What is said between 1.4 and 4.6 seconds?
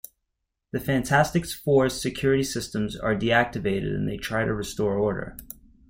Four's security systems are deactivated and they try to